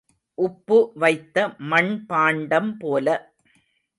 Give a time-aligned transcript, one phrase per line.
[0.37, 3.07] உப்பு வைத்த மண்பாண்டம் போல.